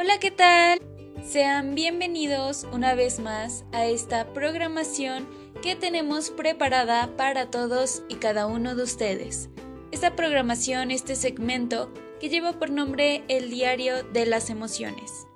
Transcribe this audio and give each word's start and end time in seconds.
Hola, 0.00 0.20
¿qué 0.20 0.30
tal? 0.30 0.78
Sean 1.24 1.74
bienvenidos 1.74 2.68
una 2.72 2.94
vez 2.94 3.18
más 3.18 3.64
a 3.72 3.84
esta 3.86 4.32
programación 4.32 5.26
que 5.60 5.74
tenemos 5.74 6.30
preparada 6.30 7.16
para 7.16 7.50
todos 7.50 8.04
y 8.08 8.14
cada 8.14 8.46
uno 8.46 8.76
de 8.76 8.84
ustedes. 8.84 9.48
Esta 9.90 10.14
programación, 10.14 10.92
este 10.92 11.16
segmento 11.16 11.92
que 12.20 12.28
lleva 12.28 12.60
por 12.60 12.70
nombre 12.70 13.24
El 13.26 13.50
Diario 13.50 14.04
de 14.04 14.24
las 14.24 14.50
Emociones. 14.50 15.26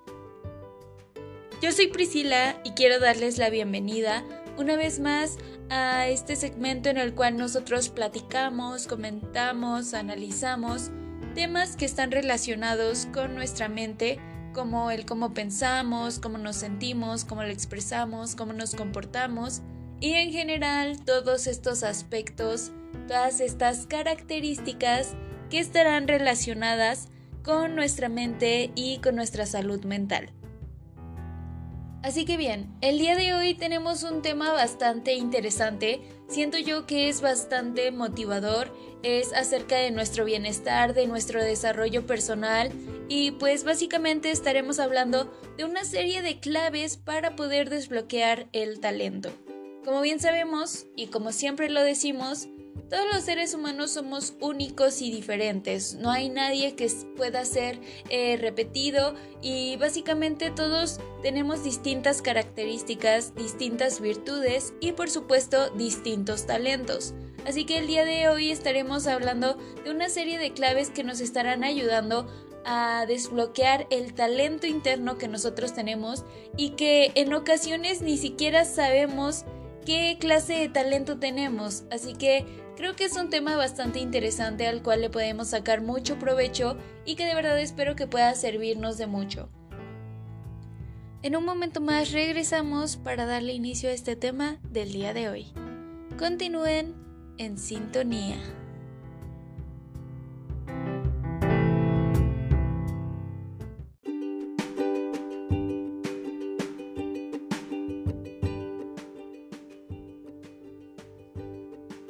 Yo 1.61 1.73
soy 1.73 1.89
Priscila 1.89 2.61
y 2.63 2.71
quiero 2.71 3.01
darles 3.01 3.39
la 3.39 3.51
bienvenida 3.51 4.23
una 4.59 4.77
vez 4.77 5.01
más 5.01 5.39
a 5.71 6.07
este 6.07 6.37
segmento 6.37 6.89
en 6.89 6.99
el 6.99 7.17
cual 7.17 7.37
nosotros 7.37 7.89
platicamos, 7.89 8.87
comentamos, 8.87 9.93
analizamos 9.93 10.93
temas 11.35 11.77
que 11.77 11.85
están 11.85 12.13
relacionados 12.13 13.09
con 13.13 13.35
nuestra 13.35 13.69
mente, 13.69 14.21
como 14.53 14.91
el 14.91 15.05
cómo 15.07 15.35
pensamos, 15.35 16.19
cómo 16.19 16.39
nos 16.39 16.57
sentimos, 16.57 17.25
cómo 17.25 17.43
lo 17.43 17.49
expresamos, 17.49 18.35
cómo 18.37 18.53
nos 18.53 18.75
comportamos 18.75 19.63
y 20.01 20.15
en 20.15 20.33
general 20.33 21.05
todos 21.05 21.47
estos 21.47 21.83
aspectos, 21.83 22.73
todas 23.07 23.41
estas 23.41 23.87
características 23.87 25.15
que 25.49 25.59
estarán 25.59 26.09
relacionadas 26.09 27.09
con 27.43 27.75
nuestra 27.75 28.09
mente 28.09 28.73
y 28.75 28.99
con 28.99 29.17
nuestra 29.17 29.47
salud 29.47 29.85
mental. 29.85 30.31
Así 32.03 32.25
que 32.25 32.37
bien, 32.37 32.75
el 32.81 32.99
día 32.99 33.15
de 33.15 33.33
hoy 33.33 33.55
tenemos 33.55 34.03
un 34.03 34.23
tema 34.23 34.53
bastante 34.53 35.15
interesante, 35.15 36.03
siento 36.33 36.59
yo 36.59 36.87
que 36.87 37.11
es 37.11 37.21
bastante 37.21 37.91
motivador, 37.91 38.73
es 39.03 39.35
acerca 39.35 39.77
de 39.77 39.91
nuestro 39.91 40.25
bienestar, 40.25 40.95
de 40.95 41.07
nuestro 41.07 41.43
desarrollo 41.43 42.07
personal 42.07 42.73
y 43.09 43.33
pues 43.33 43.65
básicamente 43.65 44.31
estaremos 44.31 44.79
hablando 44.79 45.31
de 45.59 45.65
una 45.65 45.85
serie 45.85 46.23
de 46.23 46.41
claves 46.41 46.97
para 46.97 47.37
poder 47.37 47.69
desbloquear 47.69 48.49
el 48.53 48.81
talento. 48.81 49.31
Como 49.85 50.01
bien 50.01 50.21
sabemos, 50.21 50.87
y 50.97 51.09
como 51.09 51.33
siempre 51.33 51.69
lo 51.69 51.83
decimos, 51.83 52.49
todos 52.89 53.07
los 53.13 53.25
seres 53.25 53.55
humanos 53.55 53.93
somos 53.93 54.35
únicos 54.41 55.01
y 55.01 55.11
diferentes, 55.11 55.95
no 55.95 56.11
hay 56.11 56.29
nadie 56.29 56.75
que 56.75 56.91
pueda 57.17 57.45
ser 57.45 57.81
eh, 58.11 58.37
repetido 58.37 59.15
y 59.41 59.77
básicamente 59.77 60.51
todos 60.51 61.01
tenemos 61.23 61.65
distintas 61.65 62.21
características, 62.21 63.35
distintas 63.35 64.01
virtudes 64.01 64.75
y 64.81 64.93
por 64.93 65.09
supuesto 65.09 65.71
distintos 65.71 66.47
talentos. 66.47 67.15
Así 67.47 67.65
que 67.65 67.79
el 67.79 67.87
día 67.87 68.05
de 68.05 68.29
hoy 68.29 68.51
estaremos 68.51 69.07
hablando 69.07 69.57
de 69.85 69.91
una 69.91 70.09
serie 70.09 70.39
de 70.39 70.53
claves 70.53 70.91
que 70.91 71.03
nos 71.03 71.21
estarán 71.21 71.65
ayudando 71.65 72.27
a 72.65 73.07
desbloquear 73.07 73.87
el 73.91 74.15
talento 74.15 74.67
interno 74.67 75.19
que 75.19 75.29
nosotros 75.29 75.75
tenemos 75.75 76.25
y 76.57 76.71
que 76.71 77.13
en 77.15 77.33
ocasiones 77.35 78.03
ni 78.03 78.17
siquiera 78.17 78.65
sabemos 78.65 79.45
qué 79.85 80.17
clase 80.21 80.55
de 80.55 80.69
talento 80.69 81.19
tenemos. 81.19 81.85
Así 81.91 82.15
que 82.15 82.47
creo 82.77 82.97
que 82.97 83.05
es 83.05 83.17
un 83.17 83.31
tema 83.31 83.57
bastante 83.57 83.99
interesante 83.99 84.67
al 84.67 84.83
cual 84.83 85.01
le 85.01 85.11
podemos 85.11 85.49
sacar 85.49 85.83
mucho 85.83 86.19
provecho 86.19 86.77
y 87.05 87.17
que 87.17 87.27
de 87.27 87.35
verdad 87.35 87.59
espero 87.61 87.97
que 87.97 88.07
pueda 88.07 88.35
servirnos 88.35 88.99
de 88.99 89.07
mucho. 89.07 89.49
En 91.23 91.37
un 91.37 91.45
momento 91.45 91.81
más 91.81 92.11
regresamos 92.11 92.97
para 92.97 93.27
darle 93.27 93.53
inicio 93.53 93.91
a 93.91 93.93
este 93.93 94.17
tema 94.17 94.59
del 94.71 94.93
día 94.93 95.15
de 95.15 95.29
hoy. 95.29 95.47
Continúen 96.19 96.95
en 97.39 97.59
sintonía. 97.59 98.39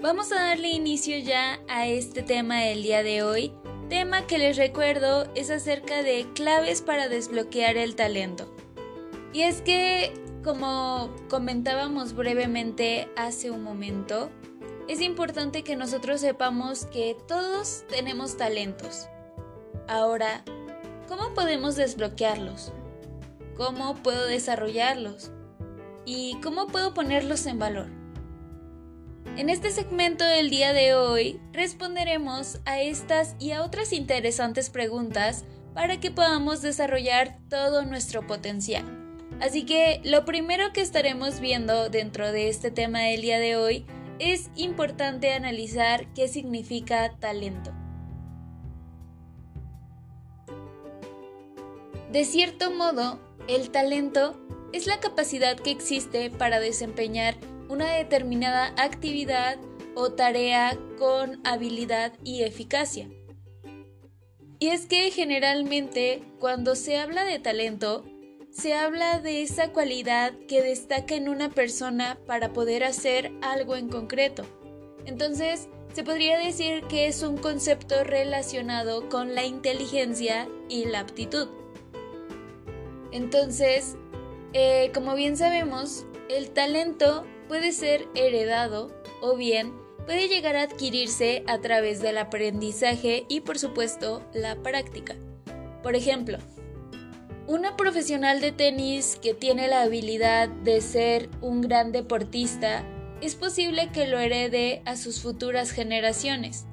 Vamos 0.02 0.32
a 0.32 0.46
darle 0.46 0.70
inicio 0.70 1.16
ya 1.18 1.60
a 1.68 1.86
este 1.86 2.24
tema 2.24 2.56
del 2.56 2.82
día 2.82 3.04
de 3.04 3.22
hoy. 3.22 3.52
Tema 3.88 4.26
que 4.26 4.36
les 4.36 4.56
recuerdo 4.56 5.30
es 5.36 5.48
acerca 5.48 6.02
de 6.02 6.26
claves 6.34 6.82
para 6.82 7.08
desbloquear 7.08 7.76
el 7.76 7.94
talento. 7.94 8.52
Y 9.32 9.42
es 9.42 9.62
que, 9.62 10.12
como 10.42 11.14
comentábamos 11.30 12.14
brevemente 12.14 13.08
hace 13.14 13.52
un 13.52 13.62
momento, 13.62 14.28
es 14.88 15.00
importante 15.00 15.62
que 15.62 15.76
nosotros 15.76 16.20
sepamos 16.20 16.86
que 16.86 17.16
todos 17.28 17.84
tenemos 17.88 18.36
talentos. 18.36 19.06
Ahora, 19.86 20.42
¿cómo 21.06 21.32
podemos 21.32 21.76
desbloquearlos? 21.76 22.72
¿Cómo 23.56 23.94
puedo 24.02 24.26
desarrollarlos? 24.26 25.30
¿Y 26.04 26.40
cómo 26.42 26.66
puedo 26.66 26.92
ponerlos 26.92 27.46
en 27.46 27.60
valor? 27.60 28.01
En 29.42 29.50
este 29.50 29.72
segmento 29.72 30.24
del 30.24 30.50
día 30.50 30.72
de 30.72 30.94
hoy 30.94 31.40
responderemos 31.52 32.60
a 32.64 32.80
estas 32.80 33.34
y 33.40 33.50
a 33.50 33.64
otras 33.64 33.92
interesantes 33.92 34.70
preguntas 34.70 35.44
para 35.74 35.98
que 35.98 36.12
podamos 36.12 36.62
desarrollar 36.62 37.38
todo 37.48 37.84
nuestro 37.84 38.24
potencial. 38.24 38.84
Así 39.40 39.64
que 39.64 40.00
lo 40.04 40.24
primero 40.24 40.72
que 40.72 40.80
estaremos 40.80 41.40
viendo 41.40 41.88
dentro 41.88 42.30
de 42.30 42.48
este 42.48 42.70
tema 42.70 43.00
del 43.00 43.20
día 43.20 43.40
de 43.40 43.56
hoy 43.56 43.84
es 44.20 44.48
importante 44.54 45.32
analizar 45.32 46.06
qué 46.14 46.28
significa 46.28 47.16
talento. 47.18 47.72
De 52.12 52.24
cierto 52.24 52.70
modo, 52.70 53.18
el 53.48 53.70
talento 53.70 54.40
es 54.72 54.86
la 54.86 55.00
capacidad 55.00 55.56
que 55.56 55.72
existe 55.72 56.30
para 56.30 56.60
desempeñar 56.60 57.34
una 57.72 57.94
determinada 57.94 58.74
actividad 58.76 59.56
o 59.94 60.12
tarea 60.12 60.78
con 60.98 61.40
habilidad 61.46 62.12
y 62.22 62.42
eficacia. 62.42 63.08
Y 64.58 64.68
es 64.68 64.84
que 64.84 65.10
generalmente 65.10 66.22
cuando 66.38 66.74
se 66.74 66.98
habla 66.98 67.24
de 67.24 67.38
talento, 67.38 68.04
se 68.50 68.74
habla 68.74 69.20
de 69.20 69.42
esa 69.42 69.72
cualidad 69.72 70.34
que 70.46 70.60
destaca 70.60 71.14
en 71.14 71.30
una 71.30 71.48
persona 71.48 72.18
para 72.26 72.52
poder 72.52 72.84
hacer 72.84 73.32
algo 73.40 73.74
en 73.74 73.88
concreto. 73.88 74.44
Entonces, 75.06 75.68
se 75.94 76.04
podría 76.04 76.38
decir 76.38 76.84
que 76.88 77.06
es 77.06 77.22
un 77.22 77.38
concepto 77.38 78.04
relacionado 78.04 79.08
con 79.08 79.34
la 79.34 79.46
inteligencia 79.46 80.46
y 80.68 80.84
la 80.84 81.00
aptitud. 81.00 81.48
Entonces, 83.12 83.96
eh, 84.52 84.90
como 84.92 85.14
bien 85.14 85.38
sabemos, 85.38 86.04
el 86.28 86.50
talento 86.50 87.24
puede 87.52 87.72
ser 87.72 88.08
heredado 88.14 88.90
o 89.20 89.36
bien 89.36 89.74
puede 90.06 90.26
llegar 90.26 90.56
a 90.56 90.62
adquirirse 90.62 91.44
a 91.46 91.58
través 91.58 92.00
del 92.00 92.16
aprendizaje 92.16 93.26
y 93.28 93.42
por 93.42 93.58
supuesto 93.58 94.26
la 94.32 94.56
práctica. 94.62 95.16
Por 95.82 95.94
ejemplo, 95.94 96.38
una 97.46 97.76
profesional 97.76 98.40
de 98.40 98.52
tenis 98.52 99.18
que 99.20 99.34
tiene 99.34 99.68
la 99.68 99.82
habilidad 99.82 100.48
de 100.48 100.80
ser 100.80 101.28
un 101.42 101.60
gran 101.60 101.92
deportista 101.92 102.86
es 103.20 103.34
posible 103.34 103.90
que 103.92 104.06
lo 104.06 104.18
herede 104.18 104.80
a 104.86 104.96
sus 104.96 105.20
futuras 105.20 105.72
generaciones. 105.72 106.64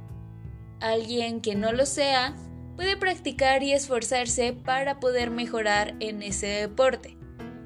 Alguien 0.80 1.42
que 1.42 1.56
no 1.56 1.74
lo 1.74 1.86
sea 1.86 2.38
puede 2.78 2.96
practicar 2.96 3.64
y 3.64 3.74
esforzarse 3.74 4.54
para 4.54 5.02
poder 5.02 5.30
mejorar 5.30 5.96
en 6.00 6.24
ese 6.24 6.48
deporte. 6.48 7.19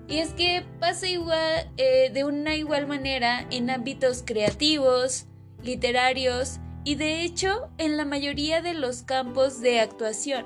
Y 0.07 0.17
es 0.17 0.33
que 0.33 0.63
pasa 0.79 1.07
igual, 1.07 1.71
eh, 1.77 2.09
de 2.13 2.23
una 2.23 2.55
igual 2.55 2.87
manera 2.87 3.47
en 3.51 3.69
ámbitos 3.69 4.23
creativos, 4.25 5.25
literarios 5.63 6.59
y 6.83 6.95
de 6.95 7.23
hecho 7.23 7.69
en 7.77 7.95
la 7.97 8.05
mayoría 8.05 8.61
de 8.61 8.73
los 8.73 9.03
campos 9.03 9.61
de 9.61 9.79
actuación. 9.79 10.45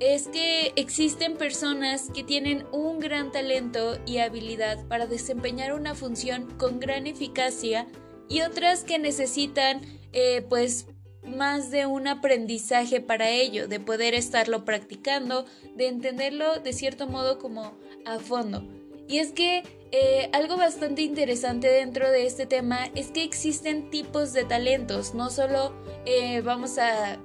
Es 0.00 0.28
que 0.28 0.72
existen 0.76 1.36
personas 1.36 2.10
que 2.12 2.24
tienen 2.24 2.66
un 2.72 2.98
gran 2.98 3.32
talento 3.32 3.96
y 4.06 4.18
habilidad 4.18 4.84
para 4.86 5.06
desempeñar 5.06 5.72
una 5.72 5.94
función 5.94 6.50
con 6.58 6.80
gran 6.80 7.06
eficacia 7.06 7.86
y 8.28 8.42
otras 8.42 8.84
que 8.84 8.98
necesitan 8.98 9.80
eh, 10.12 10.44
pues 10.48 10.86
más 11.26 11.70
de 11.70 11.86
un 11.86 12.08
aprendizaje 12.08 13.00
para 13.00 13.28
ello, 13.30 13.68
de 13.68 13.80
poder 13.80 14.14
estarlo 14.14 14.64
practicando, 14.64 15.46
de 15.74 15.88
entenderlo 15.88 16.58
de 16.60 16.72
cierto 16.72 17.06
modo 17.06 17.38
como 17.38 17.74
a 18.04 18.18
fondo. 18.18 18.66
Y 19.06 19.18
es 19.18 19.32
que 19.32 19.62
eh, 19.92 20.28
algo 20.32 20.56
bastante 20.56 21.02
interesante 21.02 21.68
dentro 21.68 22.10
de 22.10 22.26
este 22.26 22.46
tema 22.46 22.86
es 22.94 23.10
que 23.10 23.22
existen 23.22 23.90
tipos 23.90 24.32
de 24.32 24.44
talentos, 24.44 25.14
no 25.14 25.30
solo 25.30 25.72
eh, 26.06 26.40
vamos 26.40 26.78
a 26.78 27.18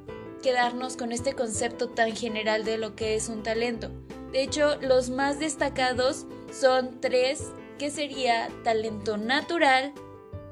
quedarnos 0.43 0.95
con 0.95 1.11
este 1.11 1.33
concepto 1.33 1.89
tan 1.89 2.15
general 2.15 2.63
de 2.65 2.77
lo 2.77 2.95
que 2.95 3.15
es 3.15 3.29
un 3.29 3.43
talento. 3.43 3.89
De 4.31 4.43
hecho, 4.43 4.77
los 4.81 5.09
más 5.09 5.39
destacados 5.39 6.25
son 6.51 7.01
tres, 7.01 7.51
que 7.77 7.89
sería 7.89 8.49
talento 8.63 9.17
natural, 9.17 9.93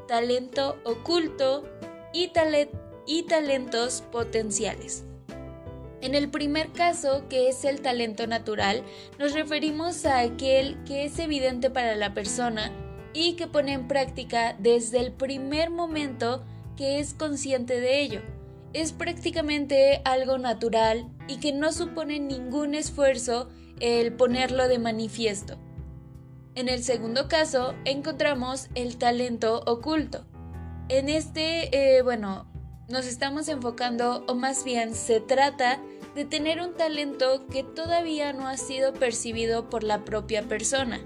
talento 0.07 0.77
oculto 0.83 1.63
y, 2.13 2.29
y 3.07 3.23
talentos 3.23 4.03
potenciales. 4.11 5.03
En 6.01 6.13
el 6.13 6.29
primer 6.29 6.71
caso, 6.71 7.27
que 7.27 7.49
es 7.49 7.65
el 7.65 7.81
talento 7.81 8.27
natural, 8.27 8.83
nos 9.17 9.33
referimos 9.33 10.05
a 10.05 10.19
aquel 10.19 10.77
que 10.83 11.05
es 11.05 11.17
evidente 11.17 11.71
para 11.71 11.95
la 11.95 12.13
persona 12.13 12.71
y 13.13 13.33
que 13.33 13.47
pone 13.47 13.73
en 13.73 13.87
práctica 13.87 14.55
desde 14.59 14.99
el 14.99 15.11
primer 15.11 15.71
momento 15.71 16.45
que 16.75 16.99
es 16.99 17.15
consciente 17.15 17.79
de 17.79 18.01
ello. 18.01 18.21
Es 18.73 18.91
prácticamente 18.91 20.01
algo 20.05 20.37
natural 20.37 21.09
y 21.27 21.37
que 21.37 21.51
no 21.51 21.71
supone 21.71 22.19
ningún 22.19 22.75
esfuerzo 22.75 23.49
el 23.79 24.13
ponerlo 24.13 24.67
de 24.67 24.77
manifiesto. 24.77 25.57
En 26.53 26.69
el 26.69 26.83
segundo 26.83 27.27
caso 27.27 27.73
encontramos 27.85 28.67
el 28.75 28.97
talento 28.97 29.63
oculto. 29.65 30.25
En 30.89 31.09
este, 31.09 31.97
eh, 31.97 32.01
bueno, 32.03 32.47
nos 32.87 33.05
estamos 33.05 33.49
enfocando, 33.49 34.23
o 34.27 34.35
más 34.35 34.63
bien 34.63 34.95
se 34.95 35.19
trata 35.19 35.81
de 36.15 36.25
tener 36.25 36.61
un 36.61 36.73
talento 36.73 37.45
que 37.47 37.63
todavía 37.63 38.33
no 38.33 38.47
ha 38.47 38.57
sido 38.57 38.93
percibido 38.93 39.69
por 39.69 39.83
la 39.83 40.05
propia 40.05 40.43
persona. 40.43 40.99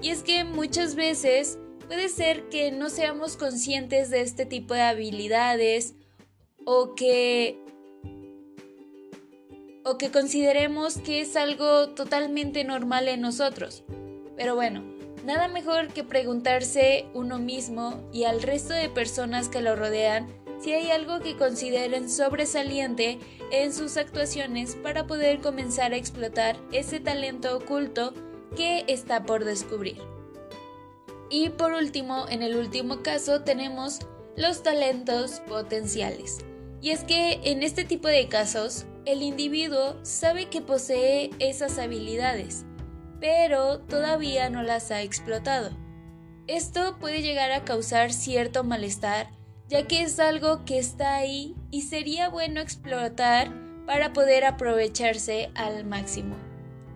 Y 0.00 0.10
es 0.10 0.22
que 0.22 0.44
muchas 0.44 0.94
veces 0.94 1.58
puede 1.86 2.08
ser 2.08 2.48
que 2.48 2.70
no 2.70 2.88
seamos 2.88 3.36
conscientes 3.36 4.10
de 4.10 4.20
este 4.20 4.46
tipo 4.46 4.74
de 4.74 4.82
habilidades 4.82 5.94
o 6.64 6.94
que 6.94 7.58
o 9.86 9.98
que 9.98 10.10
consideremos 10.10 10.96
que 10.96 11.20
es 11.20 11.36
algo 11.36 11.90
totalmente 11.90 12.64
normal 12.64 13.06
en 13.08 13.20
nosotros. 13.20 13.84
Pero 14.34 14.54
bueno, 14.54 14.82
nada 15.26 15.46
mejor 15.48 15.88
que 15.88 16.04
preguntarse 16.04 17.04
uno 17.12 17.38
mismo 17.38 18.08
y 18.10 18.24
al 18.24 18.40
resto 18.40 18.72
de 18.72 18.88
personas 18.88 19.50
que 19.50 19.60
lo 19.60 19.76
rodean 19.76 20.26
si 20.64 20.72
hay 20.72 20.90
algo 20.90 21.20
que 21.20 21.36
consideren 21.36 22.08
sobresaliente 22.08 23.18
en 23.50 23.74
sus 23.74 23.98
actuaciones 23.98 24.76
para 24.76 25.06
poder 25.06 25.40
comenzar 25.40 25.92
a 25.92 25.96
explotar 25.96 26.56
ese 26.72 27.00
talento 27.00 27.54
oculto 27.54 28.14
que 28.56 28.86
está 28.88 29.24
por 29.24 29.44
descubrir. 29.44 29.98
Y 31.28 31.50
por 31.50 31.74
último, 31.74 32.24
en 32.30 32.42
el 32.42 32.56
último 32.56 33.02
caso 33.02 33.42
tenemos 33.42 33.98
los 34.36 34.62
talentos 34.62 35.40
potenciales. 35.40 36.38
Y 36.80 36.92
es 36.92 37.04
que 37.04 37.40
en 37.44 37.62
este 37.62 37.84
tipo 37.84 38.08
de 38.08 38.28
casos, 38.28 38.86
el 39.04 39.20
individuo 39.20 39.96
sabe 40.00 40.46
que 40.46 40.62
posee 40.62 41.30
esas 41.40 41.78
habilidades, 41.78 42.64
pero 43.20 43.80
todavía 43.80 44.48
no 44.48 44.62
las 44.62 44.90
ha 44.90 45.02
explotado. 45.02 45.76
Esto 46.46 46.96
puede 46.98 47.20
llegar 47.20 47.52
a 47.52 47.64
causar 47.64 48.14
cierto 48.14 48.64
malestar, 48.64 49.28
ya 49.68 49.86
que 49.86 50.02
es 50.02 50.18
algo 50.20 50.64
que 50.64 50.78
está 50.78 51.16
ahí 51.16 51.54
y 51.70 51.82
sería 51.82 52.28
bueno 52.28 52.60
explotar 52.60 53.52
para 53.86 54.12
poder 54.12 54.44
aprovecharse 54.44 55.50
al 55.54 55.84
máximo. 55.84 56.36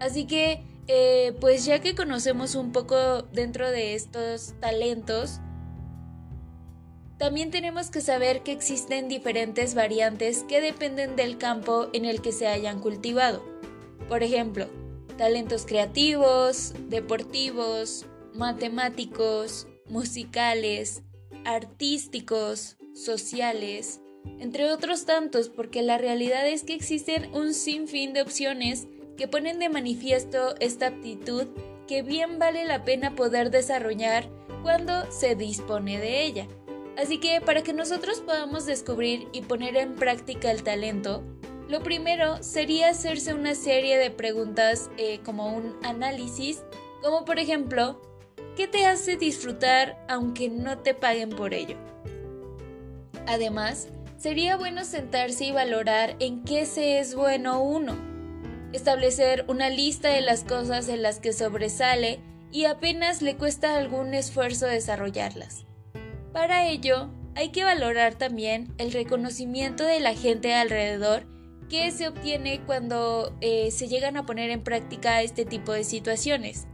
Así 0.00 0.26
que, 0.26 0.62
eh, 0.86 1.34
pues 1.40 1.64
ya 1.64 1.80
que 1.80 1.94
conocemos 1.94 2.54
un 2.54 2.72
poco 2.72 3.22
dentro 3.22 3.70
de 3.70 3.94
estos 3.94 4.54
talentos, 4.60 5.40
también 7.18 7.50
tenemos 7.50 7.90
que 7.90 8.00
saber 8.00 8.42
que 8.42 8.52
existen 8.52 9.08
diferentes 9.08 9.74
variantes 9.74 10.44
que 10.44 10.60
dependen 10.60 11.16
del 11.16 11.36
campo 11.36 11.88
en 11.92 12.04
el 12.04 12.22
que 12.22 12.30
se 12.30 12.46
hayan 12.46 12.80
cultivado. 12.80 13.44
Por 14.08 14.22
ejemplo, 14.22 14.68
talentos 15.16 15.66
creativos, 15.66 16.74
deportivos, 16.88 18.06
matemáticos, 18.34 19.66
musicales, 19.88 21.02
artísticos, 21.44 22.76
sociales, 22.94 24.00
entre 24.38 24.70
otros 24.70 25.06
tantos, 25.06 25.48
porque 25.48 25.82
la 25.82 25.98
realidad 25.98 26.46
es 26.48 26.64
que 26.64 26.74
existen 26.74 27.34
un 27.34 27.54
sinfín 27.54 28.12
de 28.12 28.22
opciones 28.22 28.86
que 29.16 29.28
ponen 29.28 29.58
de 29.58 29.68
manifiesto 29.68 30.54
esta 30.60 30.88
aptitud 30.88 31.46
que 31.86 32.02
bien 32.02 32.38
vale 32.38 32.64
la 32.64 32.84
pena 32.84 33.16
poder 33.16 33.50
desarrollar 33.50 34.28
cuando 34.62 35.10
se 35.10 35.34
dispone 35.34 35.98
de 35.98 36.24
ella. 36.24 36.46
Así 36.96 37.18
que 37.18 37.40
para 37.40 37.62
que 37.62 37.72
nosotros 37.72 38.20
podamos 38.20 38.66
descubrir 38.66 39.28
y 39.32 39.42
poner 39.42 39.76
en 39.76 39.94
práctica 39.94 40.50
el 40.50 40.62
talento, 40.62 41.22
lo 41.68 41.82
primero 41.82 42.42
sería 42.42 42.90
hacerse 42.90 43.34
una 43.34 43.54
serie 43.54 43.98
de 43.98 44.10
preguntas 44.10 44.90
eh, 44.96 45.20
como 45.24 45.54
un 45.54 45.76
análisis, 45.82 46.62
como 47.02 47.24
por 47.24 47.38
ejemplo, 47.38 48.00
¿qué 48.58 48.66
te 48.66 48.86
hace 48.86 49.16
disfrutar 49.16 50.04
aunque 50.08 50.48
no 50.48 50.78
te 50.78 50.92
paguen 50.92 51.30
por 51.30 51.54
ello? 51.54 51.76
Además, 53.28 53.86
sería 54.16 54.56
bueno 54.56 54.84
sentarse 54.84 55.44
y 55.44 55.52
valorar 55.52 56.16
en 56.18 56.42
qué 56.42 56.66
se 56.66 56.98
es 56.98 57.14
bueno 57.14 57.62
uno, 57.62 57.96
establecer 58.72 59.44
una 59.46 59.70
lista 59.70 60.08
de 60.08 60.22
las 60.22 60.42
cosas 60.42 60.88
en 60.88 61.02
las 61.02 61.20
que 61.20 61.32
sobresale 61.32 62.18
y 62.50 62.64
apenas 62.64 63.22
le 63.22 63.36
cuesta 63.36 63.76
algún 63.76 64.12
esfuerzo 64.12 64.66
desarrollarlas. 64.66 65.64
Para 66.32 66.66
ello, 66.66 67.10
hay 67.36 67.50
que 67.50 67.62
valorar 67.62 68.16
también 68.16 68.74
el 68.78 68.90
reconocimiento 68.90 69.84
de 69.84 70.00
la 70.00 70.14
gente 70.14 70.52
alrededor 70.52 71.28
que 71.70 71.92
se 71.92 72.08
obtiene 72.08 72.60
cuando 72.66 73.36
eh, 73.40 73.70
se 73.70 73.86
llegan 73.86 74.16
a 74.16 74.26
poner 74.26 74.50
en 74.50 74.64
práctica 74.64 75.22
este 75.22 75.44
tipo 75.44 75.70
de 75.70 75.84
situaciones. 75.84 76.66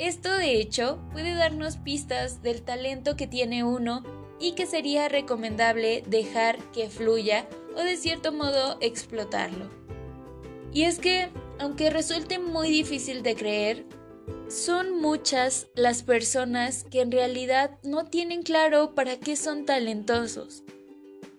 Esto 0.00 0.34
de 0.34 0.58
hecho 0.58 0.98
puede 1.12 1.34
darnos 1.34 1.76
pistas 1.76 2.42
del 2.42 2.62
talento 2.62 3.16
que 3.16 3.26
tiene 3.26 3.64
uno 3.64 4.02
y 4.40 4.52
que 4.52 4.64
sería 4.64 5.10
recomendable 5.10 6.02
dejar 6.06 6.56
que 6.72 6.88
fluya 6.88 7.46
o 7.76 7.80
de 7.82 7.98
cierto 7.98 8.32
modo 8.32 8.78
explotarlo. 8.80 9.68
Y 10.72 10.84
es 10.84 10.98
que, 10.98 11.28
aunque 11.58 11.90
resulte 11.90 12.38
muy 12.38 12.70
difícil 12.70 13.22
de 13.22 13.34
creer, 13.36 13.84
son 14.48 14.98
muchas 15.02 15.66
las 15.74 16.02
personas 16.02 16.84
que 16.84 17.02
en 17.02 17.12
realidad 17.12 17.78
no 17.82 18.06
tienen 18.06 18.42
claro 18.42 18.94
para 18.94 19.18
qué 19.18 19.36
son 19.36 19.66
talentosos. 19.66 20.62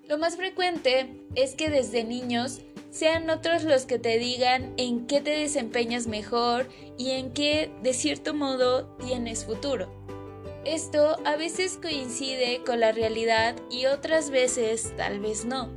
Lo 0.08 0.20
más 0.20 0.36
frecuente 0.36 1.10
es 1.34 1.56
que 1.56 1.72
desde 1.72 2.04
niños 2.04 2.62
sean 2.92 3.30
otros 3.30 3.64
los 3.64 3.86
que 3.86 3.98
te 3.98 4.20
digan 4.20 4.74
en 4.78 5.08
qué 5.08 5.22
te 5.22 5.32
desempeñas 5.32 6.08
mejor 6.08 6.68
y 6.98 7.12
en 7.12 7.32
qué, 7.32 7.72
de 7.82 7.94
cierto 7.94 8.34
modo, 8.34 8.86
tienes 8.98 9.46
futuro. 9.46 9.90
Esto 10.66 11.18
a 11.26 11.38
veces 11.38 11.80
coincide 11.82 12.62
con 12.66 12.80
la 12.80 12.92
realidad 12.92 13.56
y 13.72 13.88
otras 13.88 14.30
veces 14.30 14.94
tal 14.96 15.20
vez 15.20 15.46
no. 15.46 15.70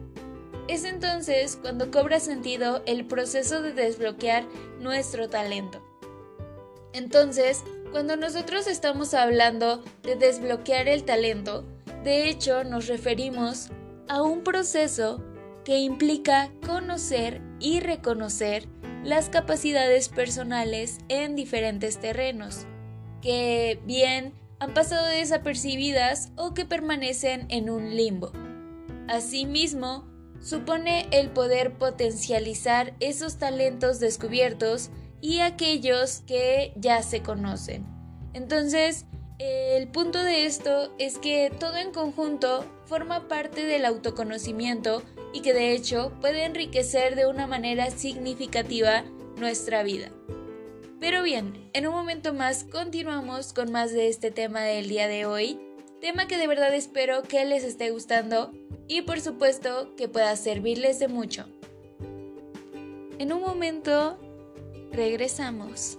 Es 0.69 0.85
entonces 0.85 1.59
cuando 1.61 1.91
cobra 1.91 2.21
sentido 2.21 2.83
el 2.85 3.07
proceso 3.07 3.63
de 3.63 3.73
desbloquear 3.73 4.45
nuestro 4.81 5.29
talento. 5.31 5.83
Entonces, 6.93 7.63
cuando 7.93 8.17
nosotros 8.17 8.67
estamos 8.67 9.15
hablando 9.15 9.83
de 10.03 10.17
desbloquear 10.17 10.89
el 10.89 11.05
talento, 11.05 11.65
de 12.03 12.29
hecho 12.29 12.65
nos 12.65 12.89
referimos 12.89 13.71
a 14.09 14.23
un 14.23 14.43
proceso 14.43 15.23
que 15.65 15.79
implica 15.79 16.51
conocer 16.67 17.41
y 17.61 17.81
reconocer 17.81 18.69
las 19.03 19.29
capacidades 19.29 20.09
personales 20.09 20.99
en 21.09 21.37
diferentes 21.37 21.99
terrenos, 21.99 22.67
que 23.21 23.81
bien 23.85 24.33
han 24.61 24.75
pasado 24.75 25.07
desapercibidas 25.07 26.31
o 26.37 26.55
que 26.55 26.65
permanecen 26.65 27.47
en 27.51 27.71
un 27.71 27.97
limbo. 27.97 28.33
Asimismo, 29.09 30.07
supone 30.41 31.07
el 31.11 31.31
poder 31.31 31.77
potencializar 31.79 32.95
esos 33.01 33.39
talentos 33.39 34.01
descubiertos 34.01 34.91
y 35.21 35.41
aquellos 35.41 36.23
que 36.27 36.73
ya 36.77 37.03
se 37.03 37.23
conocen. 37.23 37.87
Entonces, 38.35 39.07
el 39.39 39.89
punto 39.89 40.23
de 40.23 40.47
esto 40.47 40.95
es 40.99 41.19
que 41.19 41.51
todo 41.59 41.77
en 41.77 41.93
conjunto 41.93 42.65
forma 42.85 43.27
parte 43.27 43.65
del 43.65 43.85
autoconocimiento 43.85 45.03
y 45.35 45.43
que 45.43 45.53
de 45.53 45.73
hecho 45.73 46.13
puede 46.23 46.45
enriquecer 46.45 47.17
de 47.17 47.27
una 47.27 47.47
manera 47.47 47.91
significativa 47.91 49.05
nuestra 49.37 49.83
vida. 49.83 50.11
Pero 51.01 51.23
bien, 51.23 51.69
en 51.75 51.87
un 51.87 51.93
momento 51.93 52.33
más 52.33 52.65
continuamos 52.65 53.53
con 53.53 53.71
más 53.71 53.93
de 53.93 54.09
este 54.09 54.31
tema 54.31 54.63
del 54.63 54.89
día 54.89 55.09
de 55.09 55.27
hoy, 55.27 55.61
tema 56.01 56.27
que 56.27 56.39
de 56.39 56.47
verdad 56.47 56.73
espero 56.73 57.23
que 57.23 57.45
les 57.45 57.65
esté 57.65 57.91
gustando 57.91 58.53
y 58.89 59.03
por 59.03 59.21
supuesto 59.21 59.95
que 59.97 60.09
pueda 60.09 60.35
servirles 60.37 60.99
de 60.99 61.09
mucho. 61.09 61.47
En 63.19 63.33
un 63.33 63.43
momento 63.43 64.19
Regresamos. 64.95 65.99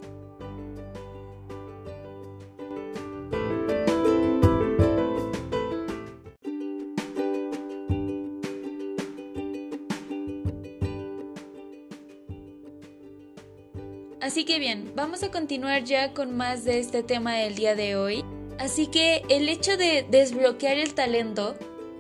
Así 14.36 14.44
que 14.44 14.60
bien, 14.60 14.92
vamos 14.98 15.24
a 15.24 15.32
continuar 15.32 15.86
ya 15.86 16.14
con 16.14 16.36
más 16.36 16.66
de 16.66 16.80
este 16.80 17.04
tema 17.04 17.36
del 17.36 17.56
día 17.56 17.74
de 17.74 17.96
hoy. 17.96 18.26
Así 18.60 18.88
que 18.88 19.24
el 19.30 19.48
hecho 19.48 19.78
de 19.78 20.06
desbloquear 20.12 20.78
el 20.78 20.94
talento 20.94 21.56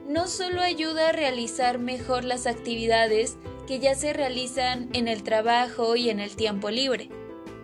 no 0.05 0.27
solo 0.27 0.61
ayuda 0.61 1.07
a 1.07 1.11
realizar 1.13 1.79
mejor 1.79 2.25
las 2.25 2.45
actividades, 2.45 3.37
que 3.67 3.79
ya 3.79 3.95
se 3.95 4.11
realizan 4.11 4.89
en 4.91 5.07
el 5.07 5.23
trabajo 5.23 5.95
y 5.95 6.09
en 6.09 6.19
el 6.19 6.35
tiempo 6.35 6.71
libre, 6.71 7.07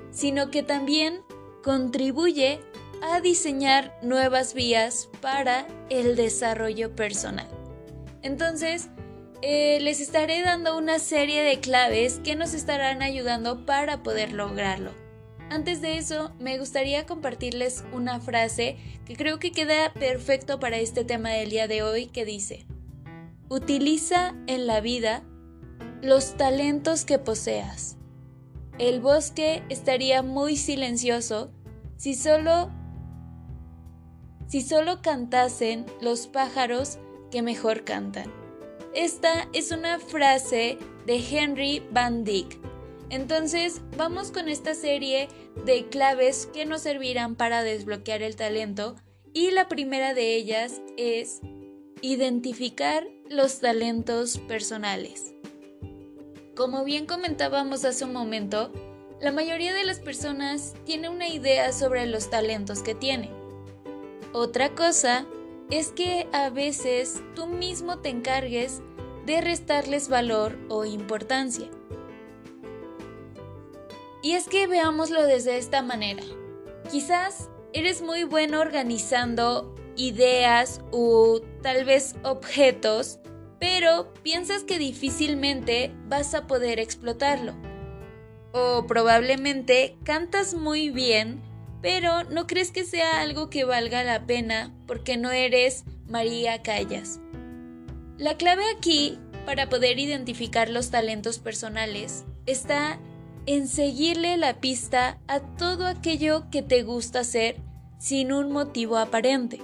sino 0.09 0.49
que 0.51 0.63
también 0.63 1.21
contribuye 1.65 2.61
a 3.01 3.19
diseñar 3.19 3.99
nuevas 4.01 4.53
vías 4.53 5.09
para 5.19 5.67
el 5.89 6.15
desarrollo 6.15 6.95
personal. 6.95 7.49
Entonces, 8.21 8.87
eh, 9.41 9.79
les 9.81 9.99
estaré 9.99 10.41
dando 10.41 10.77
una 10.77 10.99
serie 10.99 11.41
de 11.43 11.59
claves 11.59 12.19
que 12.23 12.35
nos 12.35 12.53
estarán 12.53 13.01
ayudando 13.01 13.65
para 13.65 14.03
poder 14.03 14.33
lograrlo. 14.33 14.91
Antes 15.49 15.81
de 15.81 15.97
eso, 15.97 16.31
me 16.39 16.57
gustaría 16.57 17.05
compartirles 17.05 17.83
una 17.91 18.19
frase 18.19 18.77
que 19.05 19.15
creo 19.15 19.39
que 19.39 19.51
queda 19.51 19.91
perfecto 19.93 20.59
para 20.59 20.77
este 20.77 21.03
tema 21.03 21.31
del 21.31 21.49
día 21.49 21.67
de 21.67 21.83
hoy 21.83 22.05
que 22.05 22.23
dice, 22.23 22.65
utiliza 23.49 24.33
en 24.47 24.67
la 24.67 24.79
vida 24.79 25.23
los 26.01 26.37
talentos 26.37 27.03
que 27.03 27.19
poseas. 27.19 27.97
El 28.79 29.01
bosque 29.01 29.63
estaría 29.69 30.21
muy 30.23 30.55
silencioso 30.55 31.51
si 31.97 32.15
solo 32.15 32.71
si 34.47 34.61
solo 34.61 35.01
cantasen 35.01 35.85
los 36.01 36.27
pájaros 36.27 36.97
que 37.29 37.41
mejor 37.41 37.85
cantan. 37.85 38.40
Esta 38.93 39.47
es 39.53 39.71
una 39.71 39.99
frase 39.99 40.77
de 41.05 41.15
Henry 41.15 41.81
Van 41.91 42.25
Dyck. 42.25 42.59
Entonces, 43.09 43.81
vamos 43.95 44.31
con 44.31 44.49
esta 44.49 44.73
serie 44.73 45.29
de 45.65 45.87
claves 45.87 46.49
que 46.53 46.65
nos 46.65 46.81
servirán 46.81 47.35
para 47.35 47.63
desbloquear 47.63 48.21
el 48.21 48.35
talento 48.35 48.95
y 49.33 49.51
la 49.51 49.69
primera 49.69 50.13
de 50.13 50.35
ellas 50.35 50.81
es 50.97 51.39
identificar 52.01 53.07
los 53.29 53.61
talentos 53.61 54.39
personales. 54.39 55.33
Como 56.53 56.83
bien 56.83 57.05
comentábamos 57.05 57.85
hace 57.85 58.03
un 58.03 58.11
momento, 58.11 58.73
la 59.21 59.31
mayoría 59.31 59.73
de 59.73 59.85
las 59.85 60.01
personas 60.01 60.73
tiene 60.85 61.07
una 61.07 61.29
idea 61.29 61.71
sobre 61.71 62.05
los 62.07 62.29
talentos 62.29 62.83
que 62.83 62.93
tiene. 62.93 63.31
Otra 64.33 64.75
cosa 64.75 65.25
es 65.71 65.93
que 65.93 66.27
a 66.33 66.49
veces 66.49 67.23
tú 67.33 67.47
mismo 67.47 67.99
te 67.99 68.09
encargues 68.09 68.81
de 69.25 69.39
restarles 69.39 70.09
valor 70.09 70.57
o 70.69 70.83
importancia. 70.83 71.69
Y 74.21 74.33
es 74.33 74.47
que 74.47 74.67
veámoslo 74.67 75.23
desde 75.23 75.57
esta 75.57 75.81
manera. 75.81 76.23
Quizás 76.91 77.49
eres 77.73 78.01
muy 78.01 78.23
bueno 78.25 78.59
organizando 78.59 79.73
ideas 79.95 80.81
o 80.91 81.41
tal 81.61 81.85
vez 81.85 82.15
objetos, 82.23 83.19
pero 83.59 84.13
piensas 84.23 84.63
que 84.63 84.77
difícilmente 84.77 85.95
vas 86.07 86.33
a 86.33 86.47
poder 86.47 86.79
explotarlo. 86.79 87.53
O 88.51 88.85
probablemente 88.87 89.97
cantas 90.03 90.53
muy 90.53 90.89
bien, 90.89 91.41
pero 91.81 92.23
no 92.25 92.47
crees 92.47 92.71
que 92.71 92.83
sea 92.83 93.21
algo 93.21 93.49
que 93.49 93.63
valga 93.63 94.03
la 94.03 94.25
pena 94.25 94.73
porque 94.87 95.17
no 95.17 95.31
eres 95.31 95.83
María 96.07 96.61
Callas. 96.61 97.19
La 98.17 98.37
clave 98.37 98.63
aquí 98.75 99.17
para 99.45 99.69
poder 99.69 99.99
identificar 99.99 100.69
los 100.69 100.91
talentos 100.91 101.39
personales 101.39 102.23
está 102.45 102.99
en 103.47 103.67
seguirle 103.67 104.37
la 104.37 104.59
pista 104.59 105.19
a 105.27 105.39
todo 105.39 105.87
aquello 105.87 106.49
que 106.51 106.61
te 106.61 106.83
gusta 106.83 107.21
hacer 107.21 107.57
sin 107.97 108.31
un 108.31 108.51
motivo 108.51 108.97
aparente. 108.97 109.59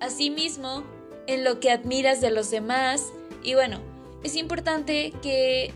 Asimismo, 0.00 0.84
en 1.26 1.44
lo 1.44 1.60
que 1.60 1.70
admiras 1.70 2.20
de 2.20 2.30
los 2.30 2.50
demás 2.50 3.12
y 3.42 3.54
bueno, 3.54 3.80
es 4.22 4.36
importante 4.36 5.12
que 5.22 5.72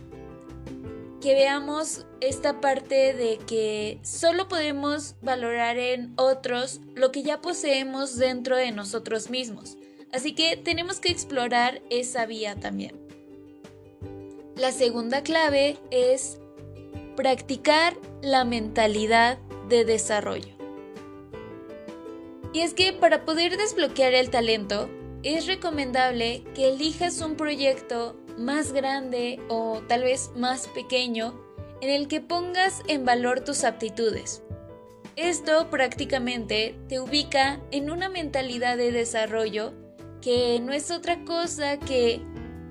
que 1.21 1.35
veamos 1.35 2.07
esta 2.21 2.61
parte 2.61 3.15
de 3.15 3.39
que 3.39 3.99
solo 4.03 4.49
podemos 4.49 5.17
valorar 5.21 5.79
en 5.79 6.13
otros 6.17 6.81
lo 6.95 7.11
que 7.11 7.23
ya 7.23 7.41
poseemos 7.41 8.17
dentro 8.17 8.57
de 8.57 8.73
nosotros 8.73 9.31
mismos. 9.31 9.77
Así 10.13 10.35
que 10.35 10.57
tenemos 10.57 11.01
que 11.01 11.11
explorar 11.11 11.83
esa 11.91 12.25
vía 12.27 12.55
también. 12.55 12.97
La 14.57 14.73
segunda 14.73 15.23
clave 15.23 15.79
es 15.91 16.39
practicar 17.17 17.97
la 18.23 18.45
mentalidad 18.45 19.39
de 19.69 19.85
desarrollo. 19.85 20.57
Y 22.53 22.61
es 22.61 22.75
que 22.75 22.93
para 22.93 23.25
poder 23.25 23.57
desbloquear 23.57 24.15
el 24.15 24.31
talento, 24.31 24.89
es 25.23 25.47
recomendable 25.47 26.45
que 26.55 26.69
elijas 26.69 27.21
un 27.21 27.37
proyecto 27.37 28.17
más 28.39 28.73
grande 28.73 29.41
o 29.49 29.83
tal 29.89 30.05
vez 30.05 30.31
más 30.37 30.69
pequeño 30.69 31.35
en 31.81 31.91
el 31.91 32.09
que 32.09 32.21
pongas 32.21 32.83
en 32.87 33.05
valor 33.05 33.41
tus 33.41 33.65
aptitudes. 33.65 34.43
Esto 35.17 35.69
prácticamente 35.71 36.79
te 36.89 37.01
ubica 37.01 37.61
en 37.71 37.91
una 37.91 38.09
mentalidad 38.09 38.77
de 38.77 38.93
desarrollo 38.93 39.73
que 40.21 40.61
no 40.61 40.73
es 40.73 40.91
otra 40.91 41.25
cosa 41.25 41.79
que 41.79 42.23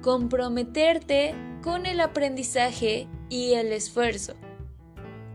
comprometerte 0.01 1.35
con 1.61 1.85
el 1.85 1.99
aprendizaje 1.99 3.07
y 3.29 3.53
el 3.53 3.73
esfuerzo. 3.73 4.35